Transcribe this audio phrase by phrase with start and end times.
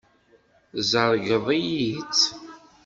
[0.75, 2.23] Tzergeḍ-iyi-tt.